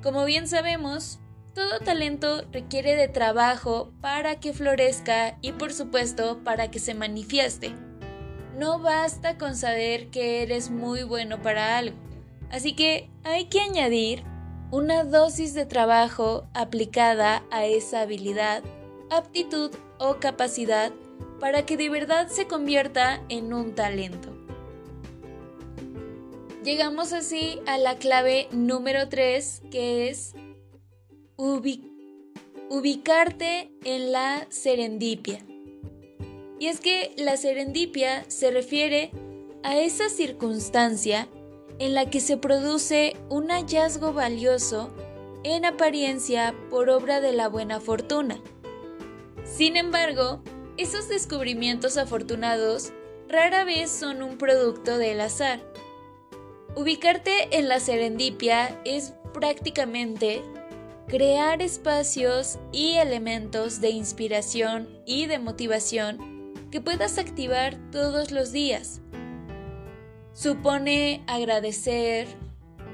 Como 0.03 0.25
bien 0.25 0.49
sabemos, 0.49 1.21
todo 1.55 1.81
talento 1.81 2.45
requiere 2.51 2.97
de 2.97 3.09
trabajo 3.09 3.93
para 4.01 4.41
que 4.41 4.55
florezca 4.55 5.37
y 5.43 5.53
por 5.53 5.73
supuesto 5.73 6.43
para 6.43 6.71
que 6.71 6.79
se 6.79 6.95
manifieste. 6.95 7.75
No 8.57 8.79
basta 8.79 9.39
con 9.39 9.57
saber 9.57 10.09
que 10.09 10.43
eres 10.43 10.71
muy 10.71 11.05
bueno 11.05 11.41
para 11.41 11.79
algo. 11.79 11.97
Así 12.51 12.75
que 12.75 13.09
hay 13.25 13.47
que 13.47 13.61
añadir 13.61 14.25
una 14.71 15.05
dosis 15.05 15.55
de 15.55 15.67
trabajo 15.67 16.47
aplicada 16.55 17.45
a 17.51 17.65
esa 17.67 18.03
habilidad, 18.03 18.63
aptitud 19.11 19.71
o 19.99 20.17
capacidad 20.17 20.93
para 21.41 21.67
que 21.67 21.77
de 21.77 21.89
verdad 21.89 22.29
se 22.29 22.47
convierta 22.47 23.23
en 23.29 23.53
un 23.53 23.75
talento. 23.75 24.29
Llegamos 26.65 27.13
así 27.13 27.61
a 27.67 27.77
la 27.79 27.97
clave 27.97 28.49
número 28.53 29.09
3 29.09 29.63
que 29.71 30.09
es 30.09 30.35
ubicarte 32.69 33.73
en 33.85 34.13
la 34.13 34.47
serendipia. 34.51 35.45
Y 36.63 36.69
es 36.69 36.79
que 36.79 37.13
la 37.17 37.37
serendipia 37.37 38.25
se 38.29 38.53
refiere 38.53 39.11
a 39.65 39.79
esa 39.79 40.09
circunstancia 40.09 41.27
en 41.81 41.93
la 41.93 42.09
que 42.09 42.21
se 42.21 42.37
produce 42.37 43.17
un 43.29 43.49
hallazgo 43.51 44.13
valioso 44.13 44.95
en 45.43 45.65
apariencia 45.65 46.55
por 46.71 46.89
obra 46.89 47.21
de 47.21 47.33
la 47.33 47.49
buena 47.49 47.81
fortuna. 47.81 48.41
Sin 49.45 49.77
embargo, 49.77 50.41
esos 50.77 51.09
descubrimientos 51.09 51.97
afortunados 51.97 52.93
rara 53.29 53.65
vez 53.65 53.91
son 53.91 54.23
un 54.23 54.39
producto 54.39 54.99
del 54.99 55.21
azar. 55.21 55.59
Ubicarte 56.77 57.59
en 57.59 57.67
la 57.67 57.81
serendipia 57.81 58.81
es 58.85 59.15
prácticamente 59.35 60.43
crear 61.09 61.61
espacios 61.61 62.61
y 62.71 62.99
elementos 62.99 63.81
de 63.81 63.91
inspiración 63.91 65.03
y 65.05 65.27
de 65.27 65.41
motivación 65.41 66.32
que 66.73 66.81
puedas 66.81 67.19
activar 67.19 67.77
todos 67.93 68.33
los 68.33 68.51
días. 68.51 69.03
Supone 70.33 71.23
agradecer, 71.29 72.27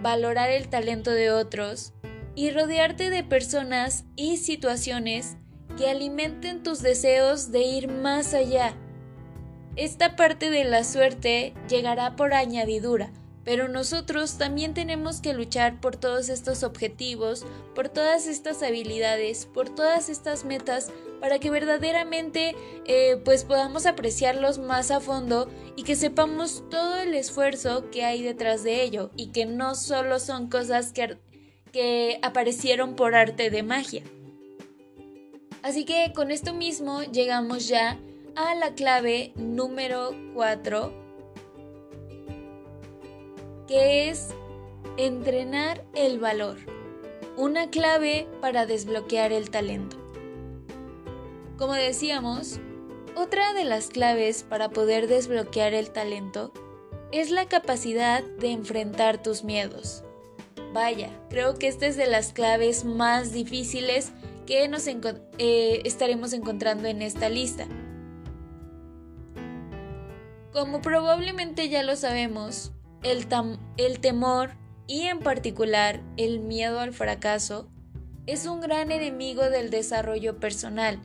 valorar 0.03 0.51
el 0.51 0.69
talento 0.69 1.13
de 1.13 1.31
otros 1.31 1.95
y 2.35 2.51
rodearte 2.51 3.09
de 3.09 3.23
personas 3.23 4.05
y 4.17 4.37
situaciones 4.39 5.37
que 5.77 5.89
alimenten 5.89 6.65
tus 6.65 6.83
deseos 6.83 7.53
de 7.53 7.61
ir 7.61 7.89
más 7.89 8.35
allá. 8.35 8.75
Esta 9.77 10.17
parte 10.17 10.51
de 10.51 10.65
la 10.65 10.83
suerte 10.83 11.55
llegará 11.69 12.17
por 12.17 12.35
añadidura, 12.35 13.13
pero 13.49 13.67
nosotros 13.67 14.37
también 14.37 14.75
tenemos 14.75 15.23
que 15.23 15.33
luchar 15.33 15.81
por 15.81 15.97
todos 15.97 16.29
estos 16.29 16.63
objetivos, 16.63 17.47
por 17.75 17.89
todas 17.89 18.27
estas 18.27 18.63
habilidades, 18.63 19.47
por 19.47 19.75
todas 19.75 20.11
estas 20.11 20.45
metas, 20.45 20.91
para 21.19 21.39
que 21.39 21.49
verdaderamente 21.49 22.55
eh, 22.85 23.17
pues 23.25 23.45
podamos 23.45 23.87
apreciarlos 23.87 24.59
más 24.59 24.91
a 24.91 25.01
fondo 25.01 25.49
y 25.77 25.85
que 25.85 25.97
sepamos 25.97 26.63
todo 26.69 26.99
el 26.99 27.15
esfuerzo 27.15 27.89
que 27.91 28.05
hay 28.05 28.23
detrás 28.23 28.65
de 28.65 28.83
ello 28.83 29.13
y 29.17 29.29
que 29.29 29.47
no 29.47 29.75
solo 29.77 30.21
son 30.21 30.51
cosas 30.51 30.93
que, 30.93 31.17
que 31.73 32.19
aparecieron 32.21 32.97
por 32.97 33.15
arte 33.15 33.49
de 33.49 33.63
magia. 33.63 34.03
Así 35.63 35.87
que 35.87 36.13
con 36.15 36.31
esto 36.31 36.53
mismo 36.53 37.01
llegamos 37.01 37.67
ya 37.67 37.99
a 38.37 38.55
la 38.57 38.75
clave 38.75 39.33
número 39.37 40.11
4 40.35 41.08
que 43.69 44.09
es 44.09 44.29
entrenar 44.97 45.85
el 45.95 46.19
valor, 46.19 46.57
una 47.37 47.71
clave 47.71 48.27
para 48.41 48.67
desbloquear 48.67 49.31
el 49.31 49.51
talento. 49.51 49.97
Como 51.59 51.75
decíamos, 51.75 52.61
otra 53.15 53.53
de 53.53 53.65
las 53.65 53.89
claves 53.89 54.43
para 54.43 54.71
poder 54.71 55.07
desbloquear 55.07 55.75
el 55.75 55.91
talento 55.91 56.53
es 57.13 57.31
la 57.31 57.47
capacidad 57.47 58.23
de 58.23 58.53
enfrentar 58.53 59.23
tus 59.23 59.45
miedos. 59.45 60.03
Vaya, 60.73 61.11
creo 61.29 61.59
que 61.59 61.69
esta 61.69 61.87
es 61.87 61.97
de 61.97 62.07
las 62.07 62.33
claves 62.33 62.85
más 62.85 63.33
difíciles 63.33 64.13
que 64.47 64.67
nos 64.69 64.87
eh, 64.87 65.83
estaremos 65.85 66.33
encontrando 66.33 66.89
en 66.89 67.03
esta 67.03 67.29
lista. 67.29 67.67
Como 70.53 70.81
probablemente 70.81 71.69
ya 71.69 71.83
lo 71.83 71.97
sabemos, 71.97 72.73
el, 73.03 74.01
temor 74.01 74.51
y 74.87 75.03
en 75.03 75.21
particular 75.21 76.03
el 76.17 76.41
miedo 76.41 76.81
al 76.81 76.93
fracaso 76.93 77.69
es 78.27 78.47
un 78.47 78.61
gran 78.61 78.93
enemigo 78.93 79.49
del 79.51 79.71
desarrollo 79.71 80.39
personal. 80.39 81.01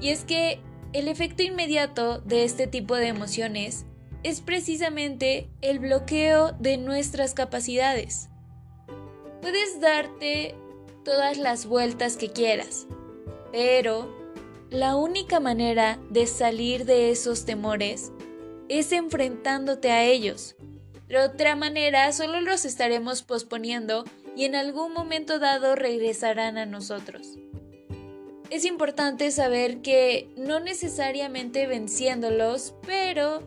Y 0.00 0.10
es 0.10 0.24
que 0.24 0.60
el 0.92 1.08
efecto 1.08 1.42
inmediato 1.42 2.20
de 2.20 2.44
este 2.44 2.66
tipo 2.66 2.96
de 2.96 3.08
emociones 3.08 3.84
es 4.22 4.40
precisamente 4.40 5.48
el 5.60 5.78
bloqueo 5.78 6.52
de 6.52 6.76
nuestras 6.76 7.34
capacidades. 7.34 8.28
Puedes 9.40 9.80
darte 9.80 10.54
todas 11.04 11.38
las 11.38 11.66
vueltas 11.66 12.16
que 12.16 12.30
quieras, 12.30 12.86
pero 13.52 14.16
la 14.70 14.96
única 14.96 15.40
manera 15.40 15.98
de 16.10 16.26
salir 16.26 16.84
de 16.84 17.10
esos 17.10 17.44
temores 17.44 18.12
es 18.68 18.92
enfrentándote 18.92 19.90
a 19.90 20.04
ellos. 20.04 20.56
De 21.08 21.18
otra 21.18 21.56
manera, 21.56 22.12
solo 22.12 22.40
los 22.40 22.64
estaremos 22.64 23.22
posponiendo 23.22 24.04
y 24.36 24.44
en 24.44 24.54
algún 24.54 24.92
momento 24.92 25.38
dado 25.38 25.74
regresarán 25.74 26.58
a 26.58 26.66
nosotros. 26.66 27.38
Es 28.50 28.64
importante 28.64 29.30
saber 29.30 29.82
que 29.82 30.28
no 30.36 30.60
necesariamente 30.60 31.66
venciéndolos, 31.66 32.74
pero 32.86 33.42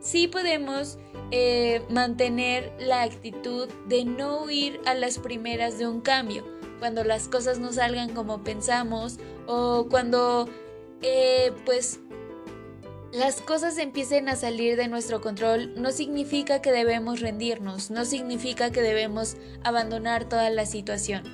sí 0.00 0.28
podemos 0.28 0.98
eh, 1.30 1.82
mantener 1.90 2.72
la 2.78 3.02
actitud 3.02 3.68
de 3.86 4.04
no 4.04 4.42
huir 4.42 4.80
a 4.86 4.94
las 4.94 5.18
primeras 5.18 5.78
de 5.78 5.86
un 5.86 6.00
cambio, 6.00 6.44
cuando 6.78 7.04
las 7.04 7.28
cosas 7.28 7.58
no 7.58 7.72
salgan 7.72 8.14
como 8.14 8.42
pensamos 8.42 9.18
o 9.46 9.86
cuando 9.90 10.48
eh, 11.02 11.52
pues 11.64 12.00
las 13.12 13.40
cosas 13.40 13.76
empiecen 13.78 14.28
a 14.28 14.36
salir 14.36 14.76
de 14.76 14.86
nuestro 14.86 15.20
control, 15.20 15.72
no 15.80 15.90
significa 15.90 16.62
que 16.62 16.70
debemos 16.70 17.20
rendirnos, 17.20 17.90
no 17.90 18.04
significa 18.04 18.70
que 18.70 18.82
debemos 18.82 19.36
abandonar 19.64 20.28
toda 20.28 20.48
la 20.50 20.64
situación. 20.64 21.24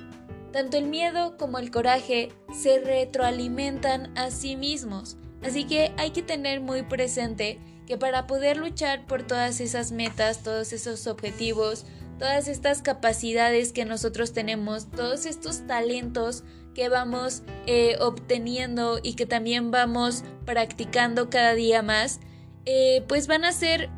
Tanto 0.51 0.77
el 0.77 0.85
miedo 0.85 1.37
como 1.37 1.59
el 1.59 1.69
coraje 1.69 2.31
se 2.51 2.79
retroalimentan 2.79 4.17
a 4.17 4.31
sí 4.31 4.55
mismos, 4.55 5.17
así 5.43 5.65
que 5.65 5.93
hay 5.97 6.11
que 6.11 6.23
tener 6.23 6.61
muy 6.61 6.81
presente 6.81 7.59
que 7.85 7.97
para 7.97 8.25
poder 8.25 8.57
luchar 8.57 9.05
por 9.05 9.23
todas 9.23 9.61
esas 9.61 9.91
metas, 9.91 10.41
todos 10.41 10.73
esos 10.73 11.05
objetivos, 11.05 11.85
todas 12.17 12.47
estas 12.47 12.81
capacidades 12.81 13.73
que 13.73 13.85
nosotros 13.85 14.33
tenemos, 14.33 14.89
todos 14.91 15.25
estos 15.25 15.65
talentos 15.67 16.43
que 16.73 16.89
vamos 16.89 17.43
eh, 17.65 17.97
obteniendo 17.99 18.99
y 19.01 19.15
que 19.15 19.25
también 19.25 19.71
vamos 19.71 20.23
practicando 20.45 21.29
cada 21.29 21.53
día 21.53 21.81
más, 21.81 22.19
eh, 22.65 23.03
pues 23.07 23.27
van 23.27 23.45
a 23.45 23.51
ser 23.51 23.89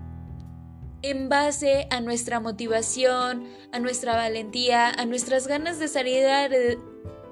en 1.01 1.29
base 1.29 1.87
a 1.91 2.01
nuestra 2.01 2.39
motivación, 2.39 3.45
a 3.71 3.79
nuestra 3.79 4.15
valentía, 4.15 4.89
a 4.89 5.05
nuestras 5.05 5.47
ganas 5.47 5.79
de 5.79 5.87
salir 5.87 6.23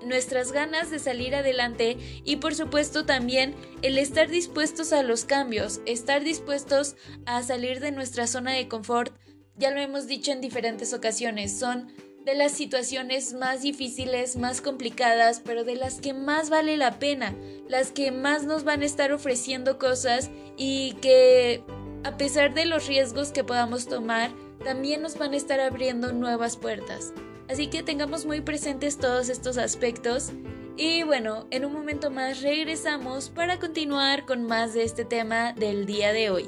nuestras 0.06 0.52
ganas 0.52 0.90
de 0.90 1.00
salir 1.00 1.36
adelante 1.36 1.98
y 2.24 2.38
por 2.38 2.56
supuesto 2.56 3.06
también 3.06 3.56
el 3.82 3.98
estar 3.98 4.30
dispuestos 4.30 4.94
a 4.94 5.04
los 5.04 5.26
cambios, 5.26 5.82
estar 5.86 6.24
dispuestos 6.24 6.96
a 7.26 7.44
salir 7.44 7.80
de 7.80 7.92
nuestra 7.92 8.28
zona 8.28 8.54
de 8.54 8.68
confort. 8.68 9.14
Ya 9.58 9.72
lo 9.72 9.80
hemos 9.80 10.08
dicho 10.08 10.32
en 10.32 10.42
diferentes 10.42 10.94
ocasiones, 10.94 11.58
son 11.58 11.92
de 12.26 12.36
las 12.36 12.52
situaciones 12.52 13.34
más 13.34 13.62
difíciles, 13.62 14.36
más 14.36 14.62
complicadas, 14.62 15.42
pero 15.44 15.64
de 15.64 15.76
las 15.76 16.02
que 16.02 16.14
más 16.14 16.50
vale 16.50 16.78
la 16.78 17.00
pena, 17.00 17.34
las 17.68 17.92
que 17.92 18.12
más 18.12 18.44
nos 18.44 18.66
van 18.66 18.82
a 18.82 18.86
estar 18.86 19.12
ofreciendo 19.14 19.80
cosas 19.80 20.30
y 20.58 20.92
que 21.02 21.64
a 22.04 22.18
pesar 22.18 22.54
de 22.54 22.66
los 22.66 22.86
riesgos 22.88 23.32
que 23.32 23.44
podamos 23.44 23.88
tomar, 23.88 24.32
también 24.64 25.02
nos 25.02 25.18
van 25.18 25.34
a 25.34 25.38
estar 25.38 25.60
abriendo 25.60 26.12
nuevas 26.14 26.58
puertas. 26.58 27.14
Así 27.50 27.68
que 27.68 27.82
tengamos 27.82 28.26
muy 28.26 28.42
presentes 28.42 28.98
todos 28.98 29.30
estos 29.30 29.58
aspectos. 29.58 30.32
Y 30.76 31.04
bueno, 31.04 31.48
en 31.50 31.66
un 31.66 31.74
momento 31.74 32.12
más 32.12 32.42
regresamos 32.42 33.30
para 33.30 33.58
continuar 33.58 34.26
con 34.26 34.44
más 34.44 34.74
de 34.74 34.84
este 34.84 35.06
tema 35.06 35.54
del 35.54 35.86
día 35.86 36.14
de 36.14 36.30
hoy. 36.30 36.46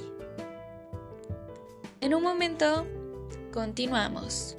En 2.02 2.14
un 2.14 2.24
momento, 2.24 2.86
continuamos. 3.52 4.56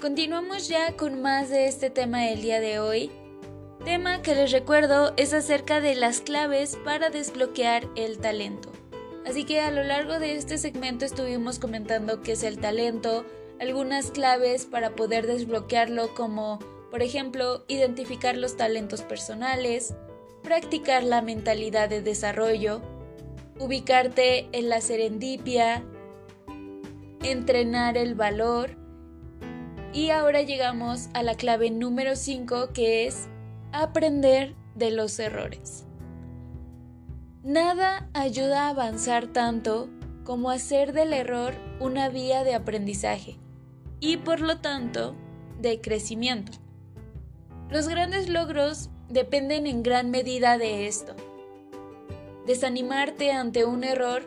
Continuamos 0.00 0.68
ya 0.68 0.96
con 0.96 1.20
más 1.20 1.50
de 1.50 1.66
este 1.66 1.90
tema 1.90 2.22
del 2.22 2.40
día 2.40 2.58
de 2.60 2.78
hoy. 2.78 3.10
Tema 3.84 4.22
que 4.22 4.34
les 4.34 4.50
recuerdo 4.50 5.12
es 5.16 5.34
acerca 5.34 5.80
de 5.80 5.94
las 5.94 6.20
claves 6.20 6.78
para 6.84 7.10
desbloquear 7.10 7.86
el 7.96 8.18
talento. 8.18 8.70
Así 9.26 9.44
que 9.44 9.60
a 9.60 9.70
lo 9.70 9.82
largo 9.82 10.18
de 10.18 10.36
este 10.36 10.56
segmento 10.58 11.04
estuvimos 11.04 11.58
comentando 11.58 12.22
qué 12.22 12.32
es 12.32 12.42
el 12.42 12.58
talento, 12.58 13.26
algunas 13.60 14.10
claves 14.10 14.64
para 14.64 14.96
poder 14.96 15.26
desbloquearlo 15.26 16.14
como 16.14 16.58
por 16.90 17.02
ejemplo 17.02 17.64
identificar 17.68 18.36
los 18.36 18.56
talentos 18.56 19.02
personales, 19.02 19.94
practicar 20.42 21.04
la 21.04 21.20
mentalidad 21.20 21.88
de 21.88 22.00
desarrollo, 22.00 22.80
ubicarte 23.58 24.48
en 24.52 24.70
la 24.70 24.80
serendipia, 24.80 25.84
entrenar 27.22 27.98
el 27.98 28.14
valor, 28.14 28.76
y 29.92 30.10
ahora 30.10 30.40
llegamos 30.42 31.10
a 31.12 31.22
la 31.22 31.34
clave 31.34 31.70
número 31.70 32.16
5 32.16 32.70
que 32.72 33.06
es 33.06 33.28
aprender 33.72 34.54
de 34.74 34.90
los 34.90 35.18
errores. 35.18 35.84
Nada 37.42 38.08
ayuda 38.14 38.66
a 38.66 38.70
avanzar 38.70 39.26
tanto 39.26 39.88
como 40.24 40.50
hacer 40.50 40.92
del 40.92 41.12
error 41.12 41.54
una 41.80 42.08
vía 42.08 42.44
de 42.44 42.54
aprendizaje 42.54 43.39
y 44.00 44.16
por 44.16 44.40
lo 44.40 44.58
tanto 44.58 45.14
de 45.60 45.80
crecimiento. 45.80 46.52
Los 47.70 47.86
grandes 47.86 48.28
logros 48.28 48.90
dependen 49.08 49.66
en 49.66 49.82
gran 49.82 50.10
medida 50.10 50.58
de 50.58 50.86
esto. 50.86 51.14
Desanimarte 52.46 53.30
ante 53.30 53.64
un 53.64 53.84
error 53.84 54.22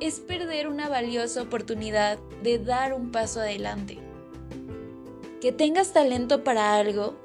es 0.00 0.20
perder 0.20 0.68
una 0.68 0.88
valiosa 0.88 1.42
oportunidad 1.42 2.18
de 2.42 2.58
dar 2.58 2.94
un 2.94 3.12
paso 3.12 3.40
adelante. 3.40 3.98
Que 5.40 5.52
tengas 5.52 5.92
talento 5.92 6.42
para 6.42 6.76
algo 6.76 7.20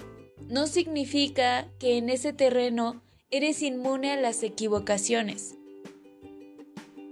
no 0.48 0.68
significa 0.68 1.68
que 1.80 1.98
en 1.98 2.10
ese 2.10 2.34
terreno 2.34 3.02
eres 3.32 3.64
inmune 3.64 4.12
a 4.12 4.22
las 4.22 4.44
equivocaciones. 4.44 5.56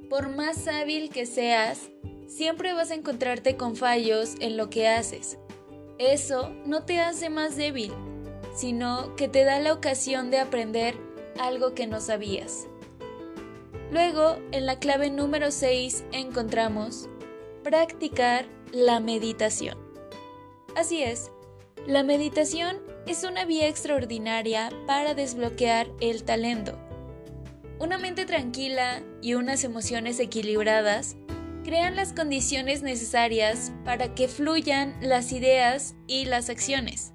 Por 0.09 0.29
más 0.35 0.67
hábil 0.67 1.09
que 1.09 1.25
seas, 1.25 1.89
siempre 2.31 2.73
vas 2.73 2.91
a 2.91 2.95
encontrarte 2.95 3.57
con 3.57 3.75
fallos 3.75 4.35
en 4.39 4.55
lo 4.55 4.69
que 4.69 4.87
haces. 4.87 5.37
Eso 5.97 6.49
no 6.65 6.83
te 6.85 6.99
hace 6.99 7.29
más 7.29 7.57
débil, 7.57 7.91
sino 8.55 9.15
que 9.15 9.27
te 9.27 9.43
da 9.43 9.59
la 9.59 9.73
ocasión 9.73 10.31
de 10.31 10.39
aprender 10.39 10.95
algo 11.37 11.73
que 11.73 11.87
no 11.87 11.99
sabías. 11.99 12.67
Luego, 13.91 14.37
en 14.51 14.65
la 14.65 14.79
clave 14.79 15.09
número 15.09 15.51
6 15.51 16.05
encontramos 16.13 17.09
practicar 17.63 18.45
la 18.71 19.01
meditación. 19.01 19.77
Así 20.75 21.03
es, 21.03 21.31
la 21.85 22.03
meditación 22.03 22.77
es 23.05 23.25
una 23.25 23.43
vía 23.43 23.67
extraordinaria 23.67 24.71
para 24.87 25.13
desbloquear 25.13 25.89
el 25.99 26.23
talento. 26.23 26.77
Una 27.79 27.97
mente 27.97 28.25
tranquila 28.25 29.01
y 29.21 29.33
unas 29.33 29.63
emociones 29.63 30.19
equilibradas 30.19 31.17
crean 31.63 31.95
las 31.95 32.13
condiciones 32.13 32.81
necesarias 32.81 33.71
para 33.85 34.13
que 34.13 34.27
fluyan 34.27 34.95
las 35.01 35.31
ideas 35.31 35.95
y 36.07 36.25
las 36.25 36.49
acciones. 36.49 37.13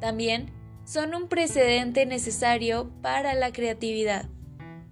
También 0.00 0.52
son 0.84 1.14
un 1.14 1.28
precedente 1.28 2.06
necesario 2.06 2.90
para 3.02 3.34
la 3.34 3.52
creatividad. 3.52 4.28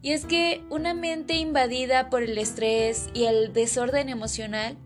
Y 0.03 0.13
es 0.13 0.27
que 0.27 0.63
una 0.69 0.93
mente 0.93 1.35
invadida 1.35 2.11
por 2.11 2.23
el 2.23 2.37
estrés 2.37 3.09
y 3.15 3.25
el 3.25 3.53
desorden 3.53 4.09
emocional 4.09 4.77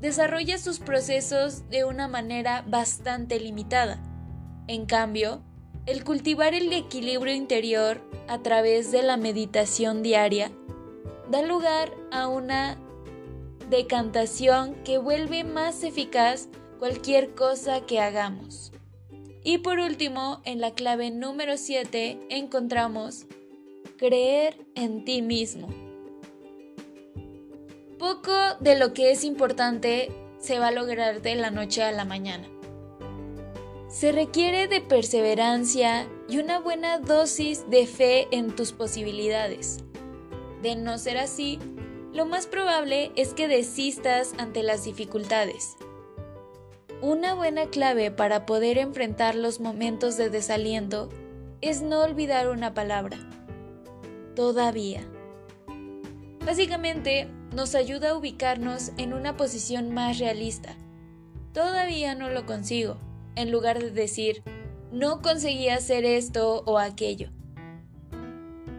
desarrolla 0.00 0.58
sus 0.58 0.78
procesos 0.78 1.68
de 1.70 1.84
una 1.84 2.08
manera 2.08 2.62
bastante 2.66 3.40
limitada. 3.40 4.02
En 4.68 4.86
cambio, 4.86 5.42
el 5.86 6.04
cultivar 6.04 6.52
el 6.52 6.72
equilibrio 6.72 7.32
interior 7.32 8.02
a 8.28 8.42
través 8.42 8.90
de 8.90 9.02
la 9.02 9.16
meditación 9.16 10.02
diaria 10.02 10.50
da 11.30 11.42
lugar 11.42 11.92
a 12.10 12.28
una 12.28 12.76
decantación 13.70 14.74
que 14.84 14.98
vuelve 14.98 15.44
más 15.44 15.82
eficaz 15.82 16.48
cualquier 16.78 17.34
cosa 17.34 17.86
que 17.86 18.00
hagamos. 18.00 18.72
Y 19.42 19.58
por 19.58 19.78
último, 19.78 20.40
en 20.44 20.60
la 20.60 20.72
clave 20.72 21.10
número 21.10 21.56
7 21.56 22.18
encontramos 22.30 23.26
creer 23.96 24.66
en 24.74 25.04
ti 25.04 25.22
mismo. 25.22 25.68
Poco 27.98 28.32
de 28.60 28.78
lo 28.78 28.92
que 28.92 29.10
es 29.10 29.24
importante 29.24 30.10
se 30.38 30.58
va 30.58 30.68
a 30.68 30.72
lograr 30.72 31.22
de 31.22 31.34
la 31.34 31.50
noche 31.50 31.82
a 31.82 31.92
la 31.92 32.04
mañana. 32.04 32.46
Se 33.88 34.12
requiere 34.12 34.68
de 34.68 34.80
perseverancia 34.80 36.06
y 36.28 36.38
una 36.38 36.58
buena 36.58 36.98
dosis 36.98 37.70
de 37.70 37.86
fe 37.86 38.28
en 38.30 38.54
tus 38.54 38.72
posibilidades. 38.72 39.78
De 40.60 40.76
no 40.76 40.98
ser 40.98 41.18
así, 41.18 41.58
lo 42.16 42.24
más 42.24 42.46
probable 42.46 43.12
es 43.14 43.34
que 43.34 43.46
desistas 43.46 44.32
ante 44.38 44.62
las 44.62 44.84
dificultades. 44.84 45.76
Una 47.02 47.34
buena 47.34 47.66
clave 47.66 48.10
para 48.10 48.46
poder 48.46 48.78
enfrentar 48.78 49.34
los 49.34 49.60
momentos 49.60 50.16
de 50.16 50.30
desaliento 50.30 51.10
es 51.60 51.82
no 51.82 52.02
olvidar 52.02 52.48
una 52.48 52.72
palabra. 52.72 53.18
Todavía. 54.34 55.02
Básicamente, 56.46 57.28
nos 57.54 57.74
ayuda 57.74 58.10
a 58.10 58.16
ubicarnos 58.16 58.92
en 58.96 59.12
una 59.12 59.36
posición 59.36 59.92
más 59.92 60.18
realista. 60.18 60.74
Todavía 61.52 62.14
no 62.14 62.30
lo 62.30 62.46
consigo, 62.46 62.96
en 63.34 63.52
lugar 63.52 63.78
de 63.78 63.90
decir, 63.90 64.42
no 64.90 65.20
conseguí 65.20 65.68
hacer 65.68 66.06
esto 66.06 66.62
o 66.64 66.78
aquello. 66.78 67.28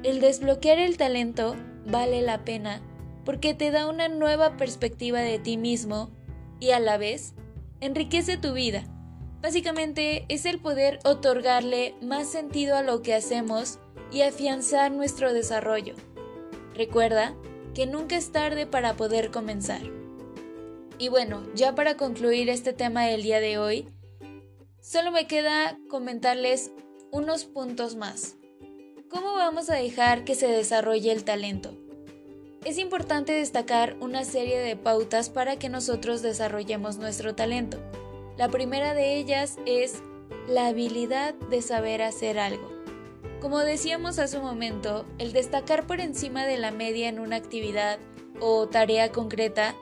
El 0.01 0.21
desbloquear 0.21 0.79
el 0.79 0.97
talento 0.97 1.55
vale 1.85 2.23
la 2.23 2.43
pena 2.43 2.81
porque 3.27 3.53
te 3.53 3.71
da 3.71 3.89
una 3.89 4.07
nueva 4.07 4.55
perspectiva 4.55 5.19
de 5.19 5.37
ti 5.37 5.57
mismo 5.57 6.09
y 6.61 6.71
a 6.71 6.79
la 6.79 6.97
vez 6.97 7.33
enriquece 7.81 8.37
tu 8.37 8.53
vida. 8.53 8.85
Básicamente 9.41 10.23
es 10.29 10.45
el 10.45 10.61
poder 10.61 10.99
otorgarle 11.03 11.93
más 12.01 12.29
sentido 12.29 12.77
a 12.77 12.83
lo 12.83 13.01
que 13.01 13.13
hacemos 13.13 13.79
y 14.13 14.21
afianzar 14.21 14.93
nuestro 14.93 15.33
desarrollo. 15.33 15.95
Recuerda 16.73 17.35
que 17.75 17.85
nunca 17.85 18.15
es 18.15 18.31
tarde 18.31 18.65
para 18.65 18.93
poder 18.93 19.29
comenzar. 19.29 19.81
Y 20.97 21.09
bueno, 21.09 21.43
ya 21.53 21.75
para 21.75 21.97
concluir 21.97 22.49
este 22.49 22.71
tema 22.71 23.07
del 23.07 23.23
día 23.23 23.41
de 23.41 23.57
hoy, 23.57 23.89
solo 24.79 25.11
me 25.11 25.27
queda 25.27 25.77
comentarles 25.89 26.71
unos 27.11 27.43
puntos 27.43 27.97
más. 27.97 28.37
¿Cómo 29.09 29.33
vamos 29.33 29.69
a 29.69 29.75
dejar 29.75 30.23
que 30.23 30.33
se 30.33 30.47
desarrolle 30.47 31.11
el 31.11 31.25
talento? 31.25 31.86
Es 32.67 32.77
importante 32.77 33.31
destacar 33.31 33.95
una 34.01 34.25
serie 34.25 34.59
de 34.59 34.75
pautas 34.75 35.29
para 35.29 35.57
que 35.57 35.69
nosotros 35.69 36.21
desarrollemos 36.21 36.97
nuestro 36.97 37.33
talento. 37.33 37.77
La 38.35 38.49
primera 38.49 38.93
de 38.93 39.15
ellas 39.15 39.57
es 39.65 40.01
la 40.49 40.67
habilidad 40.67 41.33
de 41.49 41.61
saber 41.61 42.01
hacer 42.01 42.37
algo. 42.37 42.69
Como 43.39 43.59
decíamos 43.59 44.19
hace 44.19 44.37
un 44.37 44.43
momento, 44.43 45.05
el 45.17 45.31
destacar 45.31 45.87
por 45.87 46.01
encima 46.01 46.45
de 46.45 46.57
la 46.57 46.71
media 46.71 47.07
en 47.07 47.19
una 47.19 47.37
actividad 47.37 47.99
o 48.41 48.67
tarea 48.67 49.13
concreta, 49.13 49.73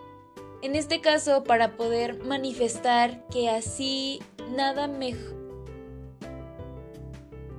en 0.62 0.76
este 0.76 1.02
caso 1.02 1.44
para 1.44 1.78
poder 1.78 2.24
manifestar 2.24 3.26
que 3.30 3.50
así 3.50 4.22
nada 4.56 4.88
mejor 4.88 5.45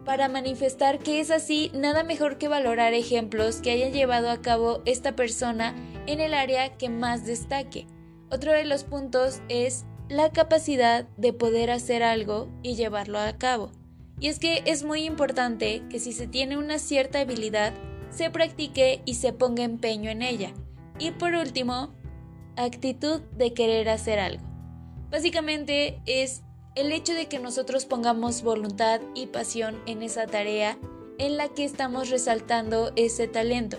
para 0.06 0.28
manifestar 0.28 1.00
que 1.00 1.18
es 1.18 1.32
así, 1.32 1.70
nada 1.74 2.04
mejor 2.04 2.38
que 2.38 2.46
valorar 2.46 2.94
ejemplos 2.94 3.56
que 3.56 3.72
haya 3.72 3.90
llevado 3.90 4.30
a 4.30 4.40
cabo 4.40 4.80
esta 4.86 5.16
persona 5.16 5.74
en 6.06 6.20
el 6.20 6.32
área 6.32 6.78
que 6.78 6.88
más 6.88 7.26
destaque. 7.26 7.88
Otro 8.30 8.52
de 8.52 8.64
los 8.64 8.84
puntos 8.84 9.42
es 9.48 9.84
la 10.08 10.30
capacidad 10.30 11.08
de 11.16 11.32
poder 11.32 11.72
hacer 11.72 12.04
algo 12.04 12.48
y 12.62 12.76
llevarlo 12.76 13.18
a 13.18 13.36
cabo. 13.36 13.72
Y 14.20 14.28
es 14.28 14.38
que 14.38 14.62
es 14.64 14.84
muy 14.84 15.02
importante 15.02 15.82
que 15.90 15.98
si 15.98 16.12
se 16.12 16.28
tiene 16.28 16.56
una 16.56 16.78
cierta 16.78 17.20
habilidad, 17.20 17.74
se 18.10 18.30
practique 18.30 19.02
y 19.04 19.14
se 19.14 19.32
ponga 19.32 19.64
empeño 19.64 20.08
en 20.10 20.22
ella. 20.22 20.52
Y 21.00 21.10
por 21.10 21.34
último, 21.34 21.92
actitud 22.56 23.22
de 23.36 23.52
querer 23.52 23.88
hacer 23.88 24.20
algo. 24.20 24.44
Básicamente 25.10 26.00
es 26.06 26.44
el 26.76 26.92
hecho 26.92 27.12
de 27.14 27.26
que 27.26 27.40
nosotros 27.40 27.84
pongamos 27.84 28.42
voluntad 28.42 29.00
y 29.14 29.26
pasión 29.26 29.82
en 29.86 30.02
esa 30.02 30.28
tarea 30.28 30.78
en 31.18 31.36
la 31.36 31.48
que 31.48 31.64
estamos 31.64 32.10
resaltando 32.10 32.92
ese 32.94 33.26
talento 33.26 33.78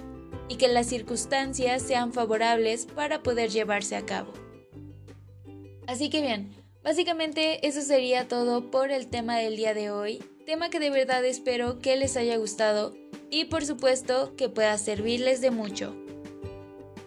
y 0.50 0.58
que 0.58 0.68
las 0.68 0.88
circunstancias 0.88 1.82
sean 1.82 2.12
favorables 2.12 2.86
para 2.86 3.24
poder 3.24 3.50
llevarse 3.50 3.96
a 3.96 4.06
cabo. 4.06 4.34
Así 5.88 6.10
que 6.10 6.22
bien, 6.22 6.52
Básicamente 6.88 7.68
eso 7.68 7.82
sería 7.82 8.30
todo 8.30 8.72
por 8.72 8.92
el 8.92 9.08
tema 9.08 9.38
del 9.38 9.58
día 9.58 9.74
de 9.74 9.92
hoy, 9.92 10.24
tema 10.46 10.70
que 10.70 10.80
de 10.80 10.90
verdad 10.90 11.26
espero 11.26 11.80
que 11.80 11.98
les 11.98 12.16
haya 12.16 12.38
gustado 12.38 12.96
y 13.30 13.44
por 13.44 13.66
supuesto 13.66 14.38
que 14.38 14.48
pueda 14.48 14.78
servirles 14.78 15.42
de 15.42 15.52
mucho. 15.52 15.94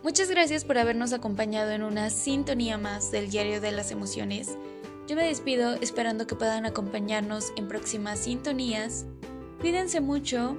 Muchas 0.03 0.29
gracias 0.29 0.67
por 0.67 0.77
habernos 0.77 1.15
acompañado 1.15 1.71
en 1.71 1.83
una 1.83 2.11
sintonía 2.11 2.77
más 2.77 3.11
del 3.11 3.31
Diario 3.31 3.63
de 3.63 3.73
las 3.73 3.91
Emociones. 3.91 4.59
Yo 5.11 5.17
me 5.17 5.25
despido 5.27 5.75
esperando 5.75 6.29
que 6.29 6.37
puedan 6.37 6.67
acompañarnos 6.67 7.53
en 7.57 7.67
próximas 7.67 8.21
sintonías. 8.21 9.07
Cuídense 9.61 10.01
mucho. 10.01 10.57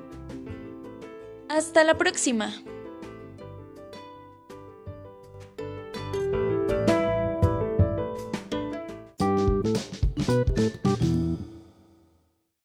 Hasta 1.48 1.86
la 1.86 1.98
próxima. 1.98 2.62